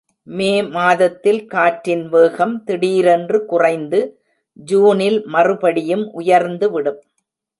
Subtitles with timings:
[0.27, 3.99] மே மாதத்தில் காற்றின் வேகம் திடீரென்று குறைந்து
[4.67, 6.99] ஜூனில் மறுபடியும் உயர்ந்துவிடும்.